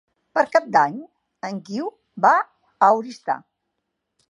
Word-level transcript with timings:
Per 0.37 0.43
Cap 0.53 0.69
d'Any 0.75 0.95
en 1.51 1.59
Guiu 1.67 1.91
va 2.27 2.33
a 2.41 2.91
Oristà. 3.03 3.39